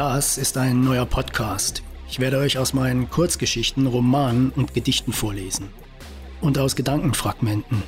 [0.00, 1.82] Das ist ein neuer Podcast.
[2.08, 5.68] Ich werde euch aus meinen Kurzgeschichten, Romanen und Gedichten vorlesen.
[6.40, 7.82] Und aus Gedankenfragmenten.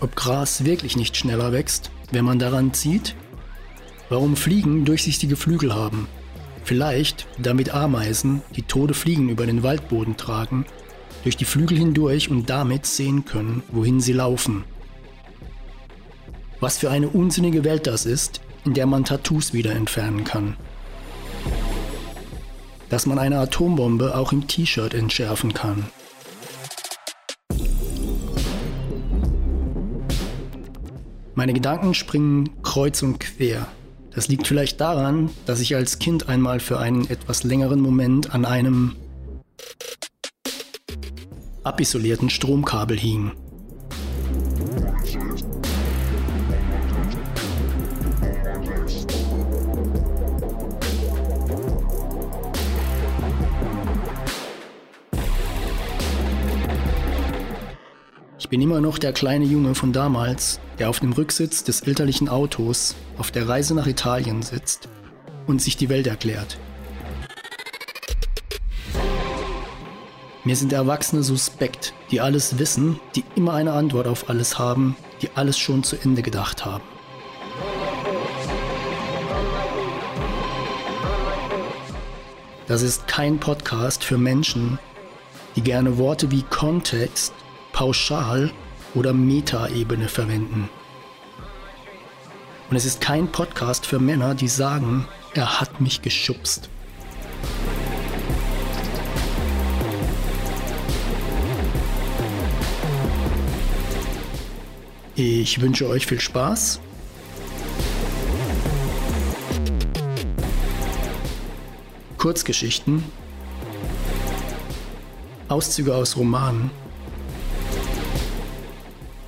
[0.00, 3.16] Ob Gras wirklich nicht schneller wächst, wenn man daran zieht?
[4.10, 6.06] Warum Fliegen durchsichtige Flügel haben?
[6.62, 10.66] Vielleicht, damit Ameisen, die tote Fliegen über den Waldboden tragen,
[11.22, 14.64] durch die Flügel hindurch und damit sehen können, wohin sie laufen.
[16.60, 20.56] Was für eine unsinnige Welt das ist, in der man Tattoos wieder entfernen kann.
[22.88, 25.86] Dass man eine Atombombe auch im T-Shirt entschärfen kann.
[31.34, 33.68] Meine Gedanken springen kreuz und quer.
[34.10, 38.44] Das liegt vielleicht daran, dass ich als Kind einmal für einen etwas längeren Moment an
[38.44, 38.96] einem
[41.62, 43.32] abisolierten Stromkabel hing.
[58.56, 62.96] Bin immer noch der kleine Junge von damals, der auf dem Rücksitz des elterlichen Autos
[63.18, 64.88] auf der Reise nach Italien sitzt
[65.46, 66.56] und sich die Welt erklärt.
[70.42, 75.28] Mir sind Erwachsene suspekt, die alles wissen, die immer eine Antwort auf alles haben, die
[75.34, 76.84] alles schon zu Ende gedacht haben.
[82.66, 84.78] Das ist kein Podcast für Menschen,
[85.56, 87.34] die gerne Worte wie Kontext
[87.76, 88.52] Pauschal-
[88.94, 90.70] oder Metaebene verwenden.
[92.70, 96.70] Und es ist kein Podcast für Männer, die sagen, er hat mich geschubst.
[105.14, 106.80] Ich wünsche euch viel Spaß.
[112.16, 113.04] Kurzgeschichten,
[115.48, 116.70] Auszüge aus Romanen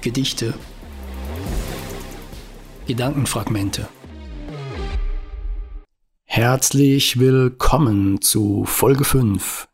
[0.00, 0.54] Gedichte,
[2.86, 3.88] Gedankenfragmente.
[6.24, 9.67] Herzlich willkommen zu Folge 5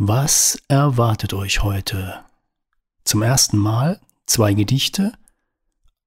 [0.00, 2.24] Was erwartet euch heute?
[3.02, 5.12] Zum ersten Mal zwei Gedichte,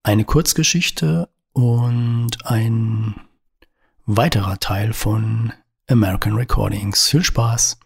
[0.02, 3.16] eine Kurzgeschichte und ein
[4.06, 5.52] weiterer Teil von
[5.90, 7.10] American Recordings.
[7.10, 7.80] Viel Spaß!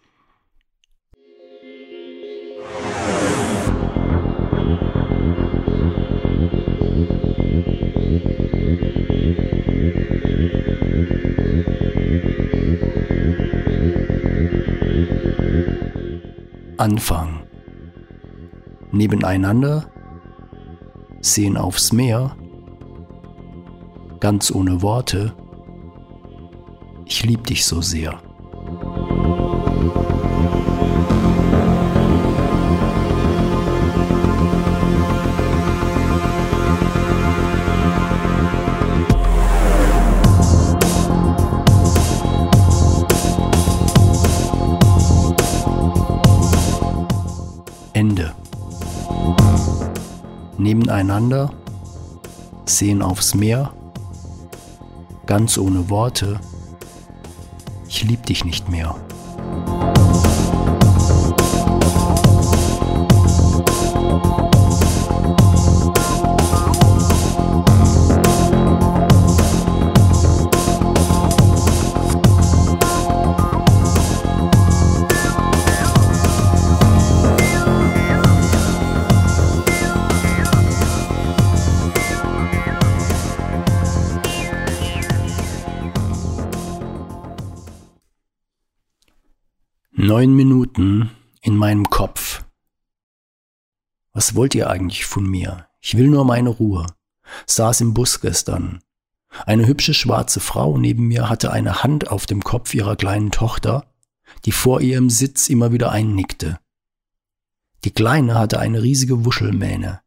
[16.85, 17.41] Anfang.
[18.91, 19.89] Nebeneinander,
[21.19, 22.37] sehen aufs Meer,
[24.19, 25.33] ganz ohne Worte,
[27.05, 28.21] ich lieb dich so sehr.
[50.65, 51.51] Nebeneinander,
[52.65, 53.71] sehen aufs Meer,
[55.27, 56.39] ganz ohne Worte,
[57.87, 58.95] ich lieb dich nicht mehr.
[90.15, 92.45] Neun Minuten in meinem Kopf.
[94.13, 95.67] Was wollt ihr eigentlich von mir?
[95.81, 96.85] Ich will nur meine Ruhe.
[97.47, 98.79] Saß im Bus gestern.
[99.45, 103.93] Eine hübsche schwarze Frau neben mir hatte eine Hand auf dem Kopf ihrer kleinen Tochter,
[104.45, 106.61] die vor ihr im Sitz immer wieder einnickte.
[107.83, 109.99] Die Kleine hatte eine riesige Wuschelmähne.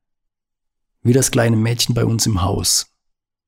[1.03, 2.95] Wie das kleine Mädchen bei uns im Haus,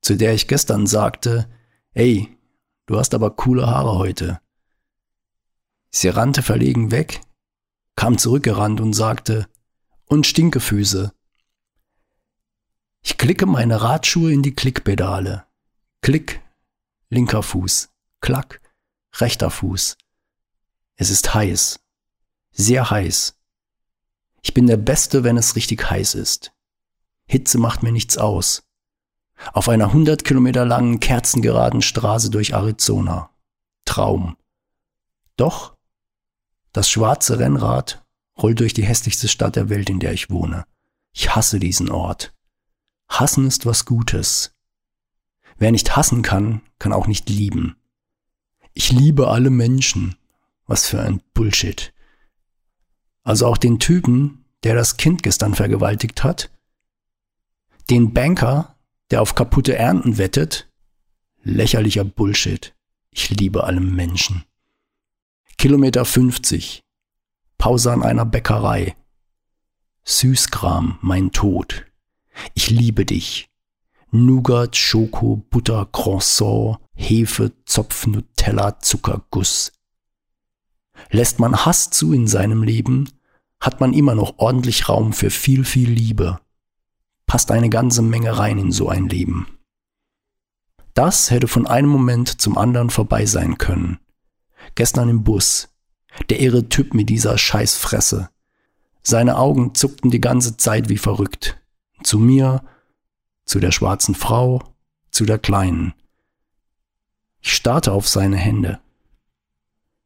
[0.01, 1.49] zu der ich gestern sagte,
[1.95, 2.37] ey,
[2.85, 4.39] du hast aber coole Haare heute.
[5.91, 7.21] Sie rannte verlegen weg,
[7.95, 9.47] kam zurückgerannt und sagte,
[10.05, 11.13] und Stinkefüße.
[13.03, 15.45] Ich klicke meine Radschuhe in die Klickpedale.
[16.01, 16.41] Klick,
[17.09, 17.89] linker Fuß.
[18.21, 18.61] Klack,
[19.15, 19.97] rechter Fuß.
[20.95, 21.79] Es ist heiß.
[22.51, 23.37] Sehr heiß.
[24.41, 26.53] Ich bin der Beste, wenn es richtig heiß ist.
[27.25, 28.63] Hitze macht mir nichts aus.
[29.53, 33.29] Auf einer 100 Kilometer langen, kerzengeraden Straße durch Arizona.
[33.85, 34.37] Traum.
[35.37, 35.75] Doch,
[36.71, 38.03] das schwarze Rennrad
[38.37, 40.65] rollt durch die hässlichste Stadt der Welt, in der ich wohne.
[41.13, 42.33] Ich hasse diesen Ort.
[43.09, 44.55] Hassen ist was Gutes.
[45.57, 47.75] Wer nicht hassen kann, kann auch nicht lieben.
[48.73, 50.15] Ich liebe alle Menschen.
[50.65, 51.93] Was für ein Bullshit.
[53.23, 56.49] Also auch den Typen, der das Kind gestern vergewaltigt hat,
[57.89, 58.75] den Banker,
[59.09, 60.69] der auf kaputte Ernten wettet,
[61.43, 62.73] lächerlicher Bullshit.
[63.09, 64.45] Ich liebe alle Menschen.
[65.61, 66.81] Kilometer 50.
[67.59, 68.95] Pause an einer Bäckerei.
[70.03, 71.85] Süßkram, mein Tod.
[72.55, 73.47] Ich liebe dich.
[74.09, 79.71] Nougat, Schoko, Butter, Croissant, Hefe, Zopf, Nutella, Zuckerguss.
[81.11, 83.07] Lässt man Hass zu in seinem Leben,
[83.59, 86.39] hat man immer noch ordentlich Raum für viel, viel Liebe.
[87.27, 89.45] Passt eine ganze Menge rein in so ein Leben.
[90.95, 93.99] Das hätte von einem Moment zum anderen vorbei sein können.
[94.75, 95.69] Gestern im Bus.
[96.29, 98.29] Der irre Typ mit dieser Scheißfresse.
[99.03, 101.59] Seine Augen zuckten die ganze Zeit wie verrückt.
[102.03, 102.63] Zu mir,
[103.45, 104.61] zu der schwarzen Frau,
[105.09, 105.93] zu der Kleinen.
[107.41, 108.79] Ich starrte auf seine Hände.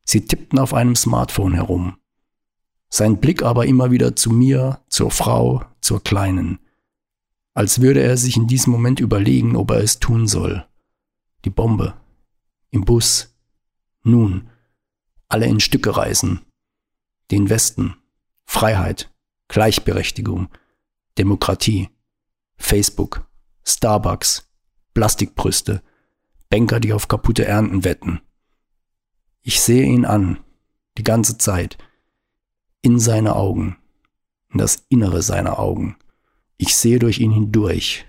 [0.05, 1.97] Sie tippten auf einem Smartphone herum.
[2.89, 6.59] Sein Blick aber immer wieder zu mir, zur Frau, zur Kleinen.
[7.53, 10.65] Als würde er sich in diesem Moment überlegen, ob er es tun soll.
[11.43, 11.95] Die Bombe.
[12.71, 13.34] Im Bus.
[14.05, 14.49] Nun.
[15.27, 16.39] Alle in Stücke reißen.
[17.31, 17.97] Den Westen.
[18.45, 19.11] Freiheit.
[19.49, 20.47] Gleichberechtigung.
[21.17, 21.89] Demokratie.
[22.55, 23.27] Facebook.
[23.67, 24.47] Starbucks,
[24.93, 25.81] Plastikbrüste,
[26.49, 28.21] Banker, die auf kaputte Ernten wetten.
[29.41, 30.39] Ich sehe ihn an,
[30.97, 31.77] die ganze Zeit,
[32.81, 33.77] in seine Augen,
[34.51, 35.97] in das Innere seiner Augen.
[36.57, 38.05] Ich sehe durch ihn hindurch,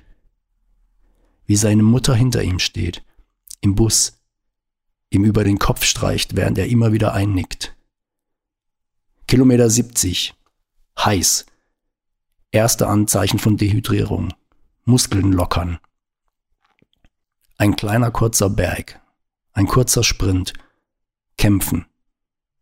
[1.46, 3.02] wie seine Mutter hinter ihm steht,
[3.62, 4.15] im Bus,
[5.10, 7.76] ihm über den Kopf streicht, während er immer wieder einnickt.
[9.26, 10.34] Kilometer 70,
[10.98, 11.46] heiß,
[12.50, 14.32] erste Anzeichen von Dehydrierung.
[14.88, 15.80] Muskeln lockern.
[17.58, 19.00] Ein kleiner kurzer Berg,
[19.52, 20.52] ein kurzer Sprint,
[21.36, 21.86] kämpfen.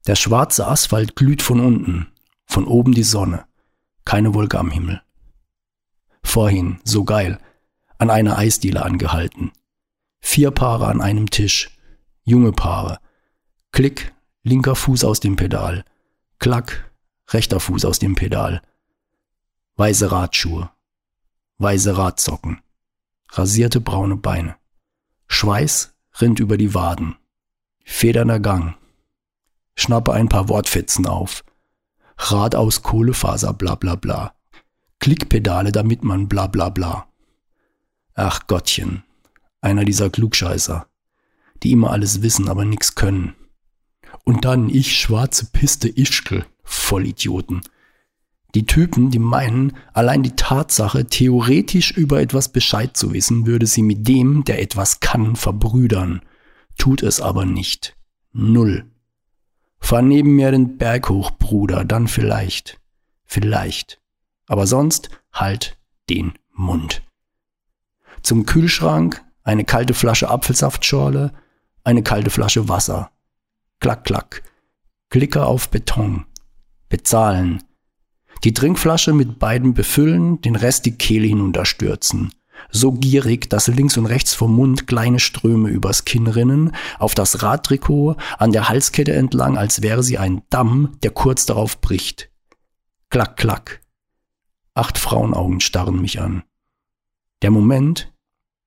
[0.07, 2.07] Der schwarze Asphalt glüht von unten,
[2.47, 3.45] von oben die Sonne,
[4.07, 5.03] keine Wolke am Himmel.
[6.23, 7.39] Vorhin, so geil,
[7.99, 9.53] an einer Eisdiele angehalten.
[10.21, 11.74] Vier Paare an einem Tisch,
[12.25, 12.99] junge Paare.
[13.73, 15.85] Klick, linker Fuß aus dem Pedal.
[16.39, 16.91] Klack,
[17.29, 18.63] rechter Fuß aus dem Pedal.
[19.77, 20.71] Weiße Radschuhe,
[21.59, 22.61] weiße Radsocken,
[23.31, 24.57] rasierte braune Beine.
[25.27, 27.17] Schweiß rinnt über die Waden.
[27.85, 28.77] Federnder Gang.
[29.75, 31.45] Schnappe ein paar Wortfetzen auf.
[32.17, 34.35] Rad aus Kohlefaser, bla bla bla.
[35.01, 37.09] Klickpedale, damit man bla bla bla.
[38.15, 39.03] Ach Gottchen,
[39.61, 40.87] einer dieser Klugscheißer,
[41.63, 43.35] die immer alles wissen, aber nix können.
[44.25, 47.63] Und dann ich schwarze Piste Ischkel, Vollidioten.
[48.55, 53.83] Die Typen, die meinen, allein die Tatsache, theoretisch über etwas Bescheid zu wissen, würde sie
[53.83, 56.23] mit dem, der etwas kann, verbrüdern.
[56.79, 57.97] Tut es aber nicht.
[58.33, 58.91] Null.
[59.81, 62.81] Fahr neben mir den Berg hoch, Bruder, dann vielleicht.
[63.25, 64.01] Vielleicht.
[64.47, 67.03] Aber sonst halt den Mund.
[68.23, 71.33] Zum Kühlschrank eine kalte Flasche Apfelsaftschorle,
[71.85, 73.11] eine kalte Flasche Wasser.
[73.81, 74.43] Klack, klack.
[75.11, 76.27] Klicker auf Beton.
[76.89, 77.63] Bezahlen
[78.45, 82.33] die Trinkflasche mit beiden befüllen, den Rest die Kehle hinunterstürzen.
[82.71, 87.43] So gierig, dass links und rechts vom Mund kleine Ströme übers Kinn rinnen, auf das
[87.43, 92.31] Radtrikot, an der Halskette entlang, als wäre sie ein Damm, der kurz darauf bricht.
[93.09, 93.81] Klack, klack.
[94.75, 96.43] Acht Frauenaugen starren mich an.
[97.43, 98.13] Der Moment,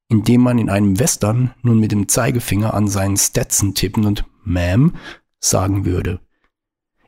[0.10, 4.26] in dem man in einem Western nun mit dem Zeigefinger an seinen Stetson tippen und
[4.46, 4.94] Ma'am
[5.40, 6.20] sagen würde.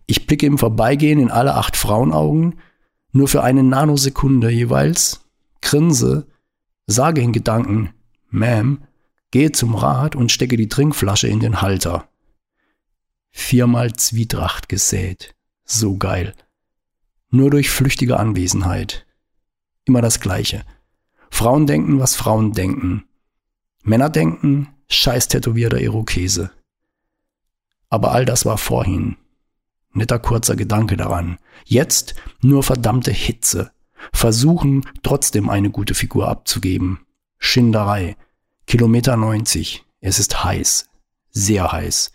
[0.06, 2.60] Ich blicke im Vorbeigehen in alle acht Frauenaugen,
[3.12, 5.26] nur für eine Nanosekunde jeweils,
[5.62, 6.28] grinse,
[6.88, 7.94] sage in Gedanken,
[8.32, 8.80] Ma'am,
[9.32, 12.10] gehe zum Rad und stecke die Trinkflasche in den Halter.
[13.32, 15.36] Viermal Zwietracht gesät.
[15.64, 16.34] So geil.
[17.30, 19.06] Nur durch flüchtige Anwesenheit.
[19.86, 20.66] Immer das Gleiche.
[21.32, 23.06] Frauen denken, was Frauen denken.
[23.84, 26.52] Männer denken, scheiß tätowierter Irokese.
[27.90, 29.18] Aber all das war vorhin.
[29.92, 31.40] Netter kurzer Gedanke daran.
[31.66, 33.72] Jetzt nur verdammte Hitze.
[34.14, 37.06] Versuchen, trotzdem eine gute Figur abzugeben.
[37.38, 38.16] Schinderei.
[38.68, 39.84] Kilometer 90.
[40.02, 40.90] Es ist heiß.
[41.32, 42.12] Sehr heiß.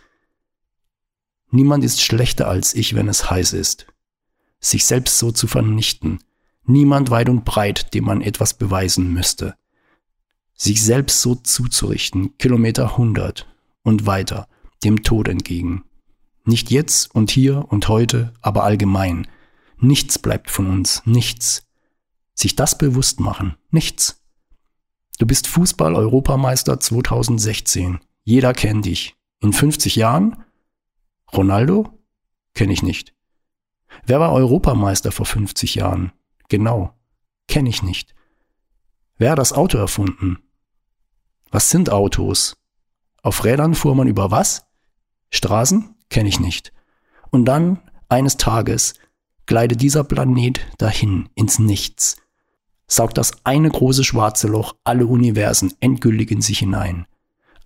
[1.51, 3.87] Niemand ist schlechter als ich, wenn es heiß ist.
[4.61, 6.21] Sich selbst so zu vernichten.
[6.67, 9.55] Niemand weit und breit, dem man etwas beweisen müsste.
[10.55, 13.47] Sich selbst so zuzurichten, Kilometer 100
[13.83, 14.49] und weiter,
[14.83, 15.85] dem Tod entgegen.
[16.45, 19.27] Nicht jetzt und hier und heute, aber allgemein.
[19.79, 21.67] Nichts bleibt von uns, nichts.
[22.35, 24.23] Sich das bewusst machen, nichts.
[25.19, 28.01] Du bist Fußball-Europameister 2016.
[28.25, 29.15] Jeder kennt dich.
[29.41, 30.45] In 50 Jahren?
[31.33, 31.99] Ronaldo?
[32.55, 33.15] Kenne ich nicht.
[34.07, 36.13] Wer war Europameister vor 50 Jahren?
[36.49, 36.95] Genau.
[37.49, 38.15] Kenne ich nicht.
[39.17, 40.39] Wer hat das Auto erfunden?
[41.51, 42.57] Was sind Autos?
[43.23, 44.67] Auf Rädern fuhr man über was?
[45.31, 45.95] Straßen?
[46.11, 46.73] Kenne ich nicht.
[47.31, 48.95] Und dann, eines Tages,
[49.47, 52.17] gleitet dieser Planet dahin ins Nichts,
[52.87, 57.07] saugt das eine große schwarze Loch alle Universen endgültig in sich hinein.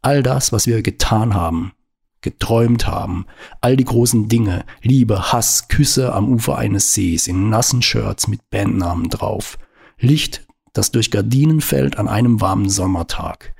[0.02, 1.72] All das, was wir getan haben,
[2.20, 3.26] geträumt haben,
[3.60, 8.50] all die großen Dinge, Liebe, Hass, Küsse am Ufer eines Sees, in nassen Shirts mit
[8.50, 9.58] Bandnamen drauf,
[9.98, 13.54] Licht, das durch Gardinen fällt an einem warmen Sommertag.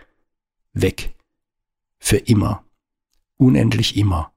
[0.73, 1.15] Weg.
[1.99, 2.65] Für immer.
[3.37, 4.33] Unendlich immer.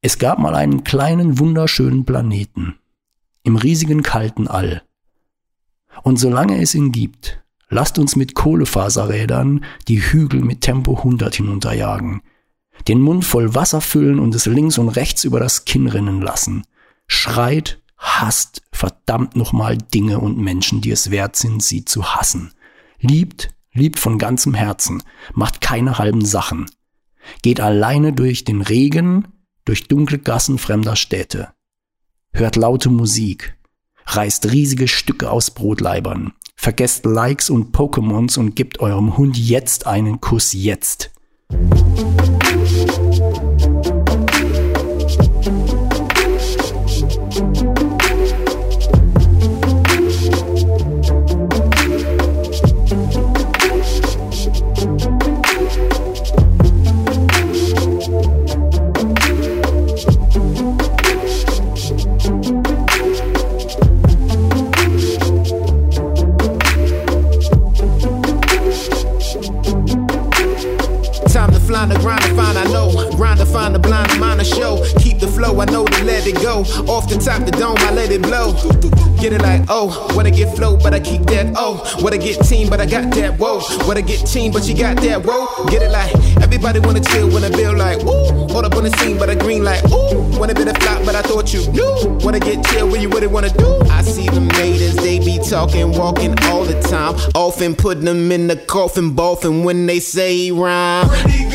[0.00, 2.78] Es gab mal einen kleinen, wunderschönen Planeten
[3.42, 4.82] im riesigen kalten All.
[6.02, 12.20] Und solange es ihn gibt, lasst uns mit Kohlefaserrädern die Hügel mit Tempo 100 hinunterjagen,
[12.86, 16.64] den Mund voll Wasser füllen und es links und rechts über das Kinn rinnen lassen.
[17.06, 22.52] Schreit, hasst verdammt nochmal Dinge und Menschen, die es wert sind, sie zu hassen.
[23.00, 25.02] Liebt, liebt von ganzem Herzen,
[25.34, 26.66] macht keine halben Sachen.
[27.42, 29.28] Geht alleine durch den Regen,
[29.64, 31.52] durch dunkle Gassen fremder Städte,
[32.32, 33.58] hört laute Musik,
[34.06, 40.20] reißt riesige Stücke aus Brotleibern, vergesst Likes und Pokémons und gebt eurem Hund jetzt einen
[40.20, 41.10] Kuss jetzt.
[79.70, 81.82] Oh, wanna get flow, but I keep that, oh.
[82.00, 83.60] Wanna get team, but I got that, whoa.
[83.86, 85.66] Wanna get team, but you got that, whoa.
[85.66, 88.48] Get it like, everybody wanna chill, when I build like, ooh.
[88.48, 90.38] Hold up on the scene, but I green like, ooh.
[90.38, 92.18] Wanna be the flop, but I thought you knew.
[92.24, 93.78] Wanna get chill, where you really wanna do?
[93.90, 97.16] I see the maidens, they be talking, walking all the time.
[97.34, 101.08] Often putting them in the coffin, boffin when they say rhyme.
[101.08, 101.47] Pretty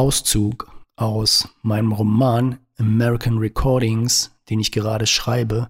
[0.00, 0.66] Auszug
[0.96, 5.68] aus meinem Roman American Recordings, den ich gerade schreibe.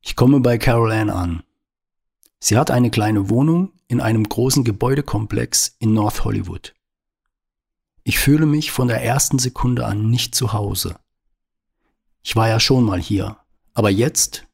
[0.00, 1.42] Ich komme bei Carol Ann an.
[2.38, 6.72] Sie hat eine kleine Wohnung in einem großen Gebäudekomplex in North Hollywood.
[8.04, 10.98] Ich fühle mich von der ersten Sekunde an nicht zu Hause.
[12.22, 13.36] Ich war ja schon mal hier,
[13.74, 14.46] aber jetzt,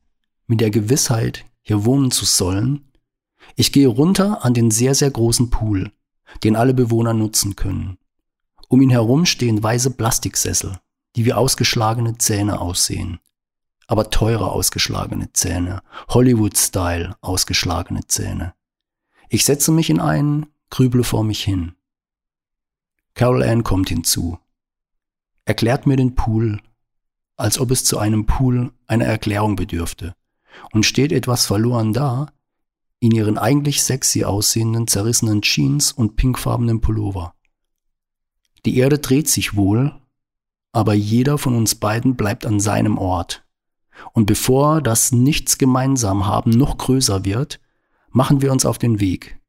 [0.48, 2.90] mit der Gewissheit, hier wohnen zu sollen,
[3.54, 5.92] ich gehe runter an den sehr, sehr großen Pool,
[6.44, 7.98] den alle Bewohner nutzen können.
[8.68, 10.78] Um ihn herum stehen weiße Plastiksessel,
[11.14, 13.20] die wie ausgeschlagene Zähne aussehen.
[13.86, 18.54] Aber teure ausgeschlagene Zähne, Hollywood-Style ausgeschlagene Zähne.
[19.28, 21.74] Ich setze mich in einen, grüble vor mich hin.
[23.14, 24.38] Carol Ann kommt hinzu,
[25.44, 26.60] erklärt mir den Pool,
[27.36, 30.14] als ob es zu einem Pool einer Erklärung bedürfte,
[30.72, 32.32] und steht etwas verloren da,
[33.06, 37.34] in ihren eigentlich sexy aussehenden zerrissenen Jeans und pinkfarbenen Pullover.
[38.64, 39.94] Die Erde dreht sich wohl,
[40.72, 43.44] aber jeder von uns beiden bleibt an seinem Ort.
[44.12, 47.60] Und bevor das Nichts gemeinsam haben noch größer wird,
[48.10, 49.40] machen wir uns auf den Weg.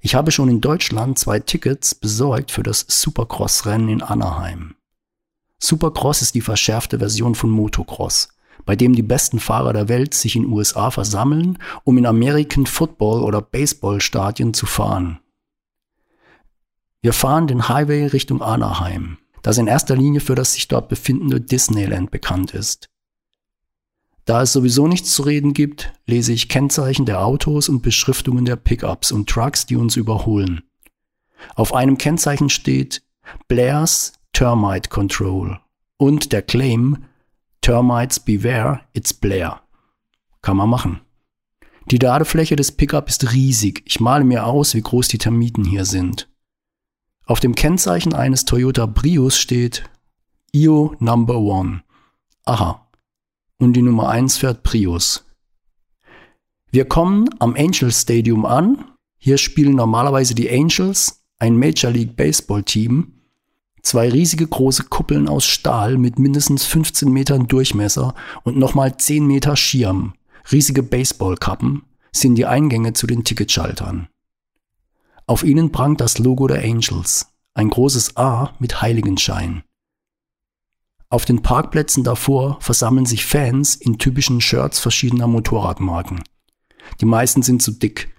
[0.00, 4.76] Ich habe schon in Deutschland zwei Tickets besorgt für das Supercross-Rennen in Anaheim.
[5.58, 8.28] Supercross ist die verschärfte Version von Motocross
[8.64, 13.22] bei dem die besten Fahrer der Welt sich in USA versammeln, um in American Football
[13.22, 15.20] oder Baseball Stadien zu fahren.
[17.02, 19.18] Wir fahren den Highway Richtung Anaheim.
[19.42, 22.90] das in erster Linie für das sich dort befindende Disneyland bekannt ist.
[24.26, 28.56] Da es sowieso nichts zu reden gibt, lese ich Kennzeichen der Autos und Beschriftungen der
[28.56, 30.62] Pickups und Trucks, die uns überholen.
[31.54, 33.02] Auf einem Kennzeichen steht
[33.48, 35.58] Blair's Termite Control
[35.96, 37.06] und der Claim
[37.70, 39.60] Termites Beware, it's Blair.
[40.42, 41.02] Kann man machen.
[41.88, 43.84] Die Ladefläche des Pickup ist riesig.
[43.84, 46.28] Ich male mir aus, wie groß die Termiten hier sind.
[47.26, 49.88] Auf dem Kennzeichen eines Toyota Prius steht
[50.50, 51.84] IO Number One.
[52.44, 52.90] Aha.
[53.60, 55.24] Und die Nummer 1 fährt Prius.
[56.72, 58.84] Wir kommen am Angel Stadium an.
[59.16, 63.19] Hier spielen normalerweise die Angels, ein Major League Baseball Team.
[63.82, 69.56] Zwei riesige große Kuppeln aus Stahl mit mindestens 15 Metern Durchmesser und nochmal 10 Meter
[69.56, 70.14] Schirm
[70.52, 71.82] riesige Baseballkappen
[72.12, 74.08] sind die Eingänge zu den Ticketschaltern.
[75.26, 79.62] Auf ihnen prangt das Logo der Angels, ein großes A mit Heiligenschein.
[81.08, 86.22] Auf den Parkplätzen davor versammeln sich Fans in typischen Shirts verschiedener Motorradmarken.
[87.00, 88.14] Die meisten sind zu dick.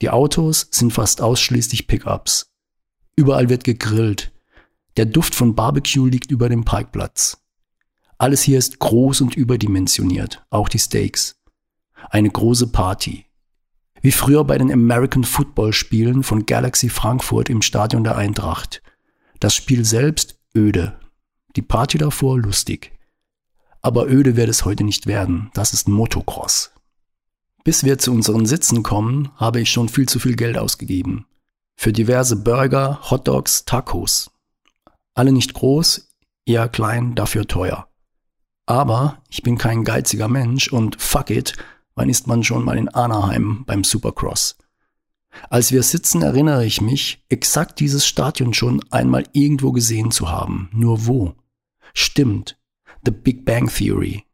[0.00, 2.46] Die Autos sind fast ausschließlich Pickups.
[3.16, 4.32] Überall wird gegrillt.
[4.96, 7.38] Der Duft von Barbecue liegt über dem Parkplatz.
[8.16, 11.42] Alles hier ist groß und überdimensioniert, auch die Steaks.
[12.10, 13.26] Eine große Party.
[14.02, 18.82] Wie früher bei den American Football Spielen von Galaxy Frankfurt im Stadion der Eintracht.
[19.40, 20.98] Das Spiel selbst öde.
[21.56, 22.92] Die Party davor lustig.
[23.82, 25.50] Aber öde wird es heute nicht werden.
[25.54, 26.72] Das ist Motocross.
[27.64, 31.26] Bis wir zu unseren Sitzen kommen, habe ich schon viel zu viel Geld ausgegeben.
[31.74, 34.30] Für diverse Burger, Hotdogs, Tacos.
[35.14, 36.10] Alle nicht groß,
[36.44, 37.88] eher klein, dafür teuer.
[38.66, 41.54] Aber ich bin kein geiziger Mensch und fuck it,
[41.94, 44.56] wann ist man schon mal in Anaheim beim Supercross?
[45.50, 50.68] Als wir sitzen, erinnere ich mich, exakt dieses Stadion schon einmal irgendwo gesehen zu haben.
[50.72, 51.34] Nur wo?
[51.92, 52.58] Stimmt.
[53.04, 54.24] The Big Bang Theory.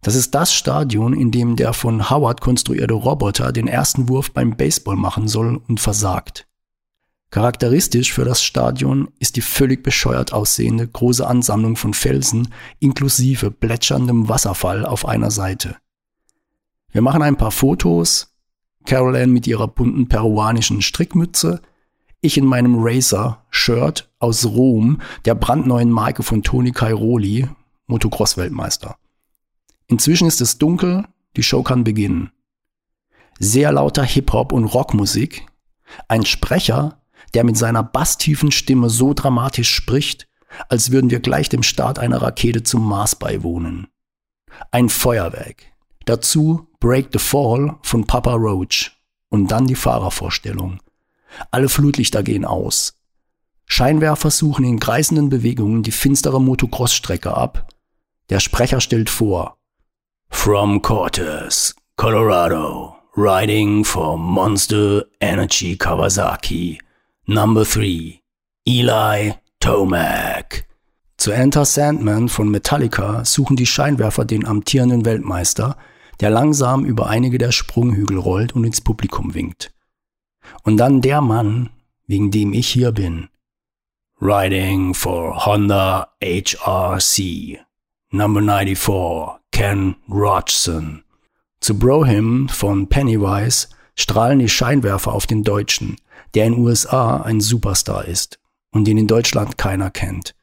[0.00, 4.56] Das ist das Stadion, in dem der von Howard konstruierte Roboter den ersten Wurf beim
[4.56, 6.47] Baseball machen soll und versagt.
[7.30, 14.28] Charakteristisch für das Stadion ist die völlig bescheuert aussehende große Ansammlung von Felsen inklusive plätscherndem
[14.28, 15.76] Wasserfall auf einer Seite.
[16.90, 18.34] Wir machen ein paar Fotos,
[18.86, 21.60] Carol mit ihrer bunten peruanischen Strickmütze,
[22.22, 27.46] ich in meinem Racer-Shirt aus Rom, der brandneuen Marke von Toni Cairoli,
[27.86, 28.96] Motocross-Weltmeister.
[29.86, 31.04] Inzwischen ist es dunkel,
[31.36, 32.30] die Show kann beginnen.
[33.38, 35.46] Sehr lauter Hip-Hop und Rockmusik,
[36.08, 36.97] ein Sprecher,
[37.34, 40.28] der mit seiner basstiefen Stimme so dramatisch spricht,
[40.68, 43.88] als würden wir gleich dem Start einer Rakete zum Mars beiwohnen.
[44.70, 45.64] Ein Feuerwerk.
[46.04, 48.92] Dazu Break the Fall von Papa Roach
[49.28, 50.80] und dann die Fahrervorstellung.
[51.50, 52.94] Alle Flutlichter gehen aus.
[53.66, 57.68] Scheinwerfer suchen in kreisenden Bewegungen die finstere Motocross-Strecke ab.
[58.30, 59.58] Der Sprecher stellt vor.
[60.30, 66.78] From Cortez, Colorado, riding for Monster Energy Kawasaki,
[67.30, 68.22] Number 3,
[68.64, 70.66] Eli Tomac.
[71.18, 75.76] Zu Enter Sandman von Metallica suchen die Scheinwerfer den amtierenden Weltmeister,
[76.20, 79.74] der langsam über einige der Sprunghügel rollt und ins Publikum winkt.
[80.62, 81.68] Und dann der Mann,
[82.06, 83.28] wegen dem ich hier bin.
[84.22, 87.58] Riding for Honda HRC.
[88.10, 91.04] Number 94, Ken Rodgson.
[91.60, 95.98] Zu Brohim von Pennywise strahlen die Scheinwerfer auf den Deutschen,
[96.34, 98.38] der in USA ein Superstar ist
[98.72, 100.34] und den in Deutschland keiner kennt,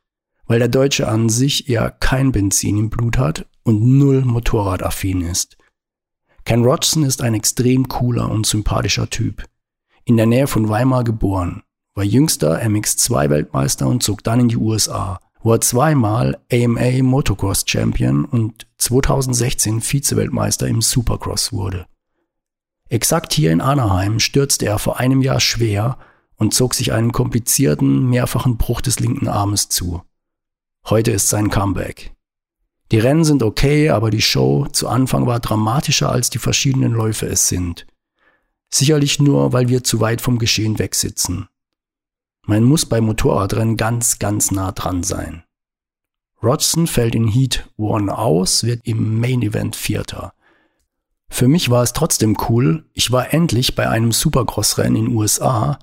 [0.48, 5.58] weil der Deutsche an sich eher kein Benzin im Blut hat und null Motorradaffin ist.
[6.44, 9.44] Ken Rodgson ist ein extrem cooler und sympathischer Typ.
[10.04, 11.64] In der Nähe von Weimar geboren,
[11.96, 18.26] war jüngster MX2-Weltmeister und zog dann in die USA, wo er zweimal AMA Motocross Champion
[18.26, 21.88] und 2016 Vize-Weltmeister im Supercross wurde.
[22.90, 25.98] Exakt hier in Anaheim stürzte er vor einem Jahr schwer
[26.36, 30.04] und zog sich einen komplizierten, mehrfachen Bruch des linken Armes zu.
[30.88, 32.14] Heute ist sein Comeback.
[32.92, 37.26] Die Rennen sind okay, aber die Show zu Anfang war dramatischer als die verschiedenen Läufe
[37.26, 37.88] es sind.
[38.70, 41.48] Sicherlich nur, weil wir zu weit vom Geschehen wegsitzen.
[42.46, 45.44] Man muss bei Motorradrennen ganz, ganz nah dran sein.
[46.44, 50.35] Rodson fällt in Heat 1 aus, wird im Main Event Vierter.
[51.30, 55.80] Für mich war es trotzdem cool, ich war endlich bei einem Supercross-Rennen in den USA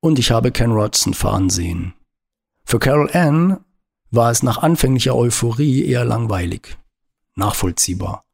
[0.00, 1.94] und ich habe Ken Rodson fahren sehen.
[2.64, 3.60] Für Carol Ann
[4.10, 6.78] war es nach anfänglicher Euphorie eher langweilig.
[7.34, 8.24] Nachvollziehbar.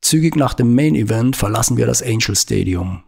[0.00, 3.04] Zügig nach dem Main Event verlassen wir das Angel Stadium.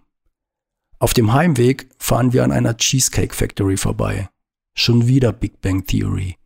[0.99, 4.31] Auf dem Heimweg fahren wir an einer Cheesecake Factory vorbei.
[4.75, 6.37] Schon wieder Big Bang Theory.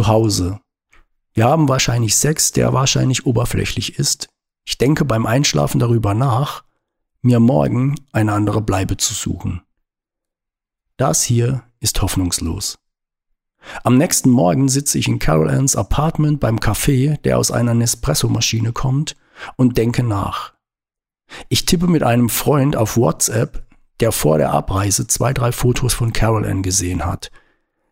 [0.00, 0.60] Zu Hause.
[1.34, 4.30] Wir haben wahrscheinlich Sex, der wahrscheinlich oberflächlich ist.
[4.64, 6.64] Ich denke beim Einschlafen darüber nach,
[7.20, 9.60] mir morgen eine andere Bleibe zu suchen.
[10.96, 12.78] Das hier ist hoffnungslos.
[13.84, 18.72] Am nächsten Morgen sitze ich in Carol Anns Apartment beim Kaffee, der aus einer Nespresso-Maschine
[18.72, 19.16] kommt,
[19.56, 20.54] und denke nach.
[21.50, 23.66] Ich tippe mit einem Freund auf WhatsApp,
[24.00, 27.30] der vor der Abreise zwei, drei Fotos von Carol Ann gesehen hat.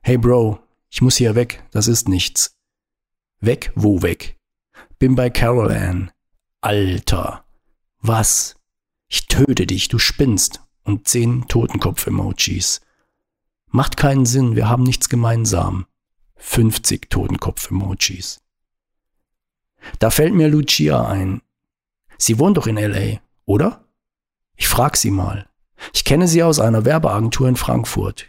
[0.01, 0.59] Hey Bro,
[0.91, 2.57] ich muss hier weg, das ist nichts.
[3.41, 4.37] Weg, wo weg?
[4.99, 6.11] Bin bei Carol Ann.
[6.61, 7.45] Alter.
[8.01, 8.57] Was?
[9.09, 10.61] Ich töte dich, du spinnst.
[10.83, 12.81] Und zehn Totenkopf-Emojis.
[13.67, 15.87] Macht keinen Sinn, wir haben nichts gemeinsam.
[16.37, 18.41] 50 Totenkopf-Emojis.
[19.99, 21.43] Da fällt mir Lucia ein.
[22.17, 23.85] Sie wohnt doch in LA, oder?
[24.57, 25.49] Ich frag sie mal.
[25.93, 28.29] Ich kenne sie aus einer Werbeagentur in Frankfurt.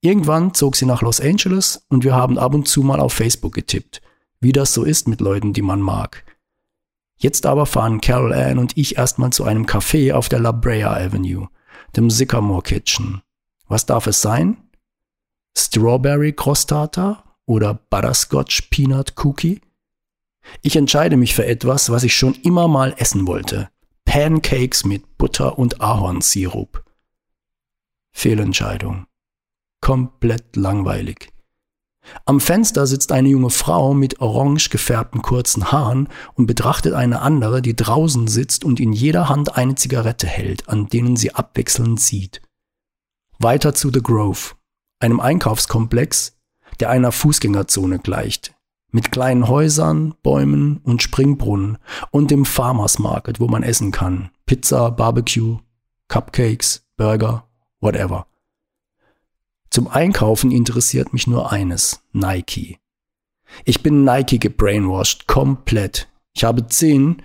[0.00, 3.54] Irgendwann zog sie nach Los Angeles und wir haben ab und zu mal auf Facebook
[3.54, 4.00] getippt,
[4.40, 6.24] wie das so ist mit Leuten, die man mag.
[7.16, 10.92] Jetzt aber fahren Carol Ann und ich erstmal zu einem Café auf der La Brea
[10.92, 11.48] Avenue,
[11.96, 13.22] dem Sycamore Kitchen.
[13.66, 14.56] Was darf es sein?
[15.56, 19.60] Strawberry Crostata oder Butterscotch Peanut Cookie?
[20.62, 23.68] Ich entscheide mich für etwas, was ich schon immer mal essen wollte.
[24.04, 26.84] Pancakes mit Butter und Ahornsirup.
[28.12, 29.07] Fehlentscheidung
[29.88, 31.32] komplett langweilig.
[32.26, 37.62] Am Fenster sitzt eine junge Frau mit orange gefärbten kurzen Haaren und betrachtet eine andere,
[37.62, 42.42] die draußen sitzt und in jeder Hand eine Zigarette hält, an denen sie abwechselnd sieht.
[43.38, 44.56] Weiter zu The Grove,
[45.00, 46.36] einem Einkaufskomplex,
[46.80, 48.54] der einer Fußgängerzone gleicht,
[48.90, 51.78] mit kleinen Häusern, Bäumen und Springbrunnen
[52.10, 54.28] und dem Farmers Market, wo man essen kann.
[54.44, 55.56] Pizza, Barbecue,
[56.08, 57.48] Cupcakes, Burger,
[57.80, 58.26] whatever.
[59.70, 62.78] Zum Einkaufen interessiert mich nur eines, Nike.
[63.64, 66.08] Ich bin Nike gebrainwashed, komplett.
[66.34, 67.22] Ich habe zehn,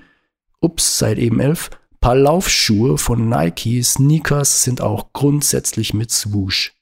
[0.60, 1.70] ups, seit eben elf,
[2.04, 6.74] Paar Laufschuhe von Nike, Sneakers sind auch grundsätzlich mit Swoosh.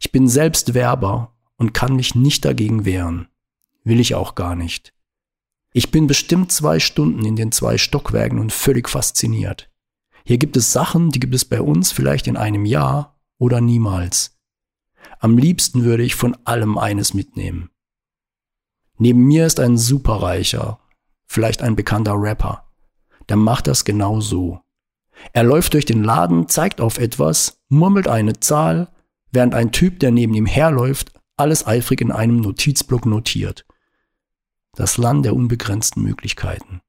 [0.00, 3.28] Ich bin selbst Werber und kann mich nicht dagegen wehren.
[3.84, 4.92] Will ich auch gar nicht.
[5.72, 9.70] Ich bin bestimmt zwei Stunden in den zwei Stockwerken und völlig fasziniert.
[10.26, 14.33] Hier gibt es Sachen, die gibt es bei uns vielleicht in einem Jahr oder niemals.
[15.18, 17.70] Am liebsten würde ich von allem eines mitnehmen.
[18.98, 20.78] Neben mir ist ein Superreicher,
[21.26, 22.64] vielleicht ein bekannter Rapper.
[23.28, 24.60] Der macht das genau so.
[25.32, 28.92] Er läuft durch den Laden, zeigt auf etwas, murmelt eine Zahl,
[29.32, 33.64] während ein Typ, der neben ihm herläuft, alles eifrig in einem Notizblock notiert.
[34.76, 36.80] Das Land der unbegrenzten Möglichkeiten.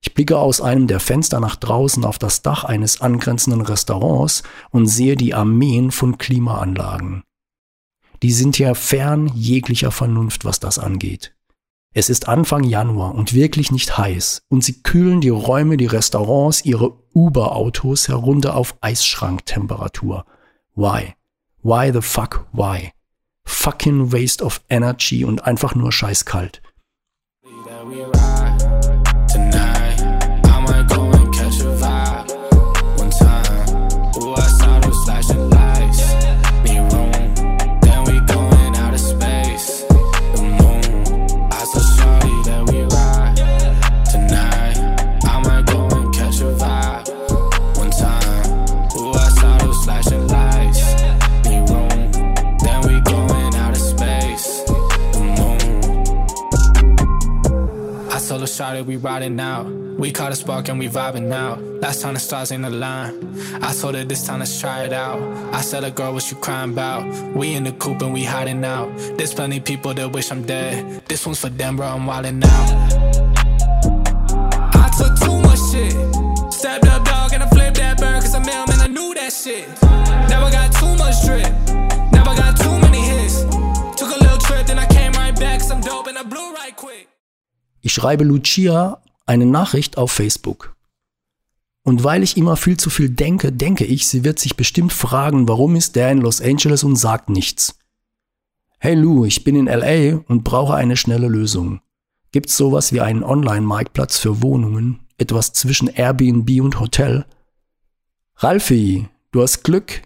[0.00, 4.86] Ich blicke aus einem der Fenster nach draußen auf das Dach eines angrenzenden Restaurants und
[4.86, 7.22] sehe die Armeen von Klimaanlagen
[8.22, 11.34] die sind ja fern jeglicher Vernunft, was das angeht.
[11.92, 16.64] Es ist Anfang Januar und wirklich nicht heiß und sie kühlen die Räume, die Restaurants,
[16.64, 20.24] ihre Uber-Autos herunter auf Eisschranktemperatur.
[20.76, 21.14] Why?
[21.62, 22.92] Why the fuck why?
[23.44, 26.62] Fucking waste of energy und einfach nur scheißkalt.
[58.60, 59.64] Started, we riding out.
[59.98, 61.54] We caught a spark and we vibing now.
[61.80, 63.14] Last time the stars in the line.
[63.62, 65.18] I told her this time let's try it out.
[65.54, 67.02] I said, a girl, what you crying about?
[67.34, 68.94] We in the coop and we hiding out.
[69.16, 71.02] There's plenty people that wish I'm dead.
[71.08, 72.70] This one's for them, bro, I'm wildin' out.
[74.84, 76.52] I took too much shit.
[76.52, 78.20] Stepped up, dog, and I flipped that bird.
[78.20, 79.68] Cause I'm man, I knew that shit.
[80.28, 81.50] Never got too much drip.
[82.12, 82.69] Never got too
[87.90, 90.76] Ich schreibe Lucia eine Nachricht auf Facebook.
[91.82, 95.48] Und weil ich immer viel zu viel denke, denke ich, sie wird sich bestimmt fragen,
[95.48, 97.80] warum ist der in Los Angeles und sagt nichts.
[98.78, 101.80] Hey Lou, ich bin in LA und brauche eine schnelle Lösung.
[102.30, 107.26] Gibt's sowas wie einen Online-Marktplatz für Wohnungen, etwas zwischen Airbnb und Hotel?
[108.36, 110.02] Ralfi, du hast Glück.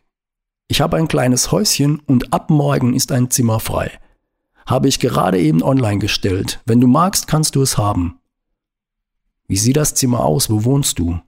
[0.69, 3.91] Ich habe ein kleines Häuschen und ab morgen ist ein Zimmer frei.
[4.67, 6.61] Habe ich gerade eben online gestellt.
[6.65, 8.21] Wenn du magst, kannst du es haben.
[9.47, 10.51] Wie sieht das Zimmer aus?
[10.51, 11.21] Wo wohnst du?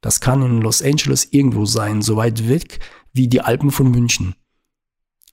[0.00, 2.80] Das kann in Los Angeles irgendwo sein, so weit weg
[3.14, 4.34] wie die Alpen von München.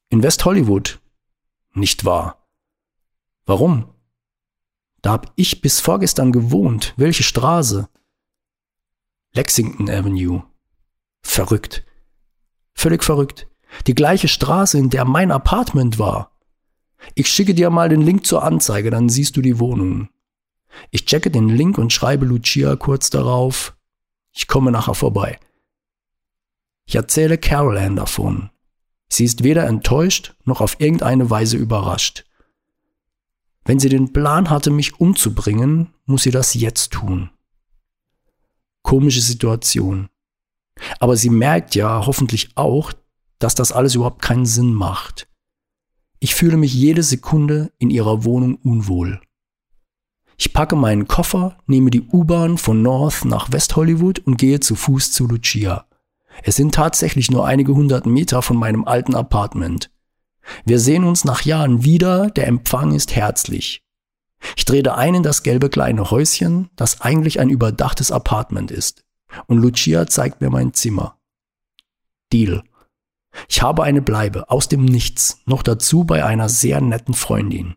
[0.09, 1.01] In West Hollywood.
[1.73, 2.47] Nicht wahr.
[3.45, 3.93] Warum?
[5.01, 6.93] Da hab ich bis vorgestern gewohnt.
[6.95, 7.89] Welche Straße?
[9.33, 10.43] Lexington Avenue.
[11.21, 11.85] Verrückt.
[12.73, 13.47] Völlig verrückt.
[13.87, 16.30] Die gleiche Straße, in der mein Apartment war.
[17.15, 20.09] Ich schicke dir mal den Link zur Anzeige, dann siehst du die Wohnung.
[20.89, 23.75] Ich checke den Link und schreibe Lucia kurz darauf,
[24.31, 25.39] ich komme nachher vorbei.
[26.85, 28.49] Ich erzähle Carol Ann davon.
[29.09, 32.25] Sie ist weder enttäuscht noch auf irgendeine Weise überrascht.
[33.65, 37.29] Wenn sie den Plan hatte, mich umzubringen, muss sie das jetzt tun.
[38.81, 40.09] Komische Situation.
[40.99, 42.93] Aber sie merkt ja hoffentlich auch,
[43.37, 45.27] dass das alles überhaupt keinen Sinn macht.
[46.23, 49.19] Ich fühle mich jede Sekunde in ihrer Wohnung unwohl.
[50.37, 54.75] Ich packe meinen Koffer, nehme die U-Bahn von North nach West Hollywood und gehe zu
[54.75, 55.87] Fuß zu Lucia.
[56.43, 59.89] Es sind tatsächlich nur einige hundert Meter von meinem alten Apartment.
[60.63, 63.83] Wir sehen uns nach Jahren wieder, der Empfang ist herzlich.
[64.55, 69.03] Ich trete ein in das gelbe kleine Häuschen, das eigentlich ein überdachtes Apartment ist.
[69.47, 71.17] Und Lucia zeigt mir mein Zimmer.
[72.31, 72.61] Deal.
[73.47, 77.75] Ich habe eine Bleibe, aus dem Nichts, noch dazu bei einer sehr netten Freundin.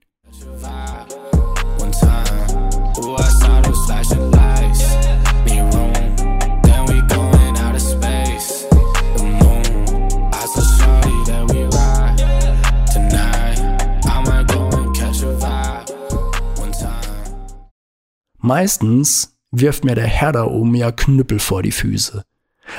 [18.39, 22.25] Meistens wirft mir der Herr da oben ja Knüppel vor die Füße.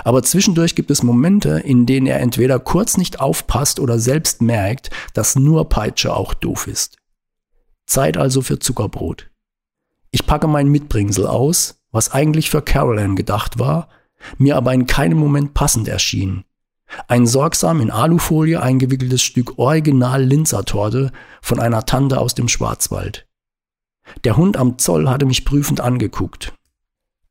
[0.03, 4.89] Aber zwischendurch gibt es Momente, in denen er entweder kurz nicht aufpasst oder selbst merkt,
[5.13, 6.97] dass nur Peitsche auch doof ist.
[7.86, 9.29] Zeit also für Zuckerbrot.
[10.12, 13.89] Ich packe mein Mitbringsel aus, was eigentlich für Caroline gedacht war,
[14.38, 16.45] mir aber in keinem Moment passend erschien.
[17.08, 23.27] Ein sorgsam in Alufolie eingewickeltes Stück Original Linzertorte von einer Tante aus dem Schwarzwald.
[24.23, 26.53] Der Hund am Zoll hatte mich prüfend angeguckt.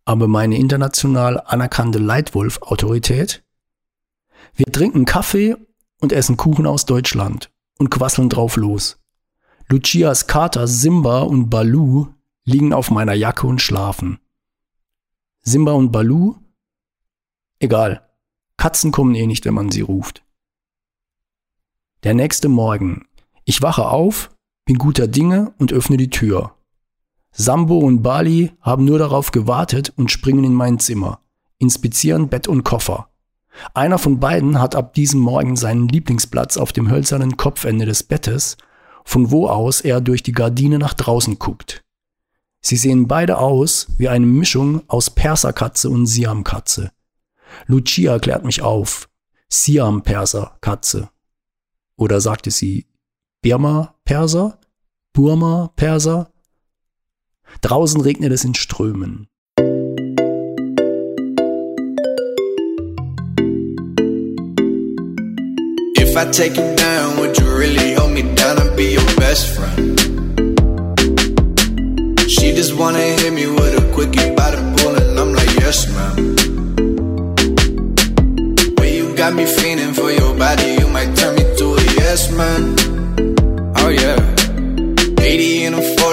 [0.05, 3.43] Aber meine international anerkannte Leitwolf-Autorität?
[4.55, 5.57] Wir trinken Kaffee
[6.01, 8.99] und essen Kuchen aus Deutschland und quasseln drauf los.
[9.69, 12.09] Lucias Kater Simba und Balu
[12.45, 14.19] liegen auf meiner Jacke und schlafen.
[15.41, 16.37] Simba und Balu?
[17.59, 18.07] Egal.
[18.59, 20.23] Katzen kommen eh nicht, wenn man sie ruft.
[22.03, 23.07] Der nächste Morgen.
[23.45, 24.31] Ich wache auf,
[24.67, 26.55] bin guter Dinge und öffne die Tür.
[27.37, 31.21] Sambo und Bali haben nur darauf gewartet und springen in mein Zimmer,
[31.59, 33.09] inspizieren Bett und Koffer.
[33.75, 38.57] Einer von beiden hat ab diesem Morgen seinen Lieblingsplatz auf dem hölzernen Kopfende des Bettes,
[39.05, 41.85] von wo aus er durch die Gardine nach draußen guckt.
[42.61, 46.93] Sie sehen beide aus wie eine Mischung aus Perserkatze und Siamkatze.
[47.67, 49.09] Lucia klärt mich auf.
[49.51, 51.11] Siam-Perser-Katze.
[51.97, 52.87] Oder sagte sie
[53.43, 54.59] Birma-Perser?
[55.13, 56.34] Burma-Perser?
[57.61, 59.27] Draußen regnet es in Strömen.
[65.97, 69.49] If I take you down, would you really hold me down and be your best
[69.57, 69.99] friend?
[72.31, 75.89] She just wanna hit me with a quickie by the pool and I'm like, yes
[75.95, 76.17] ma'am.
[78.79, 82.31] Way you got me feeling for your body, you might turn me to a yes
[82.31, 82.77] man.
[83.79, 84.21] Oh yeah.
[85.21, 86.04] 80 and a 40,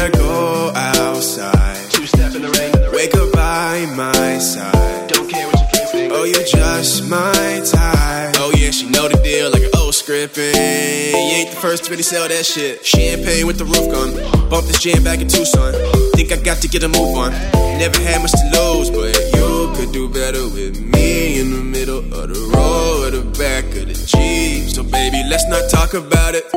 [0.00, 1.90] Gotta go outside.
[1.90, 5.10] Two step in the rain, wake up by my side.
[5.10, 6.10] Don't care what you think.
[6.10, 8.34] Oh, you're just my type.
[8.38, 10.38] Oh yeah, she know the deal like an old script.
[10.38, 12.82] You ain't the first to really sell that shit.
[12.82, 14.48] Champagne with the roof gun.
[14.48, 15.74] Bump this jam back in Tucson.
[16.16, 17.32] Think I got to get a move on.
[17.76, 21.98] Never had much to lose, but you could do better with me in the middle
[21.98, 24.70] of the road or the back of the Jeep.
[24.70, 26.48] So baby, let's not talk about it.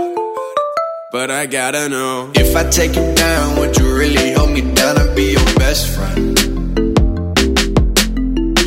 [1.13, 4.97] But I gotta know If I take you down, would you really hold me down
[4.99, 6.35] and be your best friend?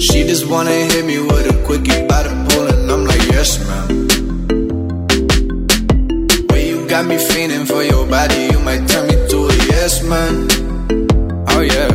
[0.00, 3.59] She just wanna hit me with a quickie by the pool and I'm like, yes
[3.66, 3.88] ma'am
[6.50, 9.76] Way you got me feeling for your body, you might turn me to a yes
[9.76, 10.46] yes man.
[11.48, 11.90] Oh yeah.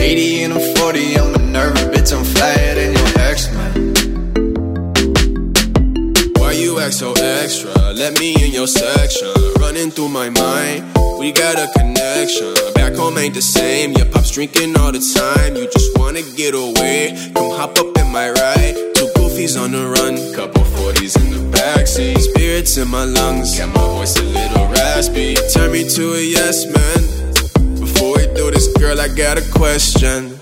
[0.00, 3.72] 80 and I'm 40, I'm a nervous bitch, I'm flyer than your ex man.
[6.38, 7.92] Why you act so extra?
[7.92, 9.41] Let me in your section.
[9.62, 10.84] Running through my mind,
[11.20, 12.52] we got a connection.
[12.74, 13.92] Back home ain't the same.
[13.92, 15.54] Your pop's drinking all the time.
[15.54, 17.16] You just wanna get away.
[17.32, 18.74] Come hop up in my ride.
[18.96, 22.18] Two goofies on the run, couple 40s in the backseat.
[22.18, 25.36] Spirits in my lungs, got my voice a little raspy.
[25.54, 27.78] Turn me to a yes man.
[27.78, 30.41] Before we do this, girl, I got a question.